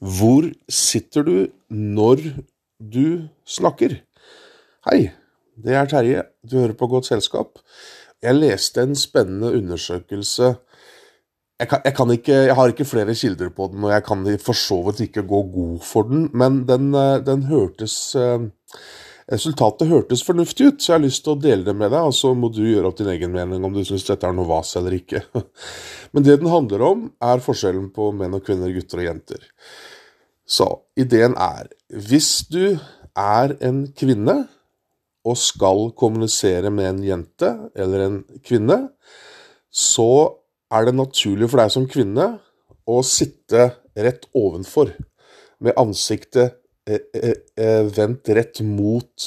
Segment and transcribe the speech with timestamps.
[0.00, 1.34] Hvor sitter du
[1.68, 2.22] når
[2.80, 3.98] du snakker?
[4.88, 5.10] Hei,
[5.60, 6.22] det er Terje.
[6.40, 7.60] Du hører på Godt selskap.
[8.24, 10.54] Jeg leste en spennende undersøkelse.
[11.60, 14.24] Jeg, kan, jeg, kan ikke, jeg, har ikke flere kilder på den, og jeg kan
[14.40, 18.48] for så vidt ikke gå god for den, men den, eh, den hørtes eh,
[19.30, 22.14] Resultatet hørtes fornuftig ut, så jeg har lyst til å dele det med deg, og
[22.16, 24.72] så må du gjøre opp din egen mening om du syns dette er noe vas
[24.80, 25.22] eller ikke.
[26.12, 29.44] Men det den handler om, er forskjellen på menn og kvinner, gutter og jenter.
[30.50, 30.66] Så
[30.98, 31.70] ideen er
[32.08, 32.74] hvis du
[33.18, 34.36] er en kvinne
[35.26, 38.80] og skal kommunisere med en jente eller en kvinne,
[39.70, 40.10] så
[40.74, 42.32] er det naturlig for deg som kvinne
[42.90, 44.90] å sitte rett ovenfor,
[45.60, 46.56] med ansiktet
[47.96, 49.26] vendt rett mot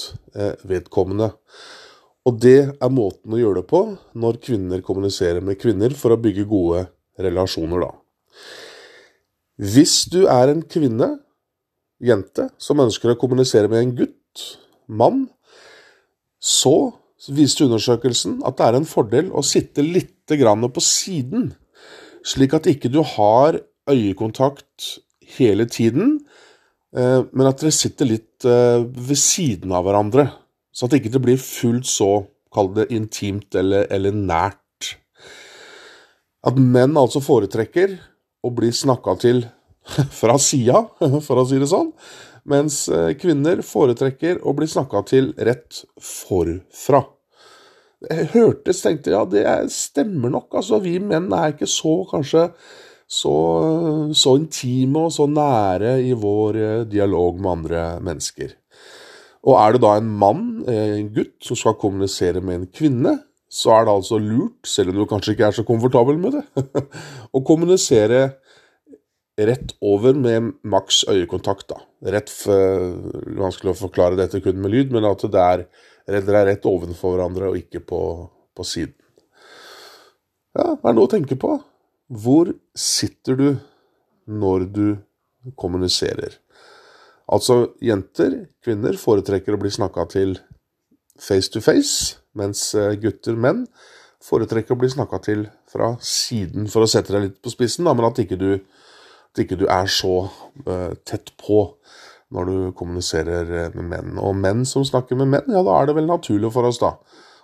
[0.67, 1.29] vedkommende.
[2.23, 3.81] Og det er måten å gjøre det på
[4.19, 6.85] når kvinner kommuniserer med kvinner for å bygge gode
[7.19, 7.91] relasjoner, da.
[9.59, 11.17] Hvis du er en kvinne,
[12.03, 14.45] jente, som ønsker å kommunisere med en gutt,
[14.87, 15.27] mann,
[16.43, 16.93] så
[17.31, 21.51] viste undersøkelsen at det er en fordel å sitte litt på siden,
[22.23, 24.99] slik at ikke du har øyekontakt
[25.35, 26.52] hele tiden, eh,
[27.33, 30.27] men at dere sitter litt eh, ved siden av hverandre,
[30.73, 32.11] så at det ikke blir fullt så,
[32.53, 34.59] kall det intimt eller, eller nært.
[36.45, 37.95] At menn altså foretrekker
[38.43, 39.41] å bli snakka til
[40.19, 40.85] fra sida,
[41.25, 41.89] for å si det sånn,
[42.49, 47.05] mens eh, kvinner foretrekker å bli snakka til rett forfra.
[48.03, 50.49] Jeg hørtes, tenkte ja, det stemmer nok.
[50.59, 52.49] Altså, vi menn er ikke så kanskje
[53.13, 53.35] så,
[54.17, 58.55] så intime og så nære i vår eh, dialog med andre mennesker.
[59.43, 63.17] Og er det da en mann, eh, en gutt, som skal kommunisere med en kvinne,
[63.53, 66.63] så er det altså lurt, selv om du kanskje ikke er så komfortabel med det,
[67.37, 68.23] å kommunisere
[69.37, 71.67] rett over med maks øyekontakt.
[71.69, 71.81] da.
[72.15, 72.97] Rett for,
[73.37, 75.67] Vanskelig å forklare dette kun med lyd, men at det er,
[76.09, 78.01] dere er rett ovenfor hverandre og ikke på,
[78.57, 78.97] på siden.
[80.53, 81.57] Ja, det er noe å tenke på.
[82.11, 83.49] Hvor sitter du
[84.27, 84.87] når du
[85.59, 86.39] kommuniserer?
[87.31, 90.35] Altså, jenter, kvinner, foretrekker å bli snakka til
[91.19, 93.63] face to face, mens eh, gutter, menn,
[94.23, 97.95] foretrekker å bli snakka til fra siden, for å sette deg litt på spissen, da,
[97.95, 98.49] men at ikke du
[99.33, 100.27] at ikke du er så
[100.67, 101.63] uh, tett på
[102.33, 104.19] når du kommuniserer eh, med menn.
[104.21, 106.91] Og menn som snakker med menn, ja, da er det vel naturlig for oss da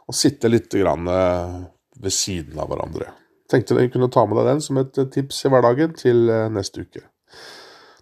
[0.10, 1.66] å sitte litt grann, uh,
[1.98, 3.10] ved siden av hverandre.
[3.50, 6.86] Tenkte du kunne ta med deg den som et tips i hverdagen til uh, neste
[6.86, 7.02] uke.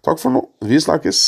[0.04, 0.42] Takk for nå.
[0.68, 1.22] Vi snakkes.